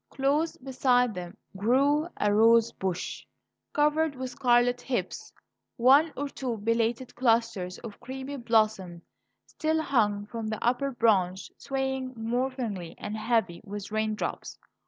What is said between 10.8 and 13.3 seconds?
branch, swaying mournfully and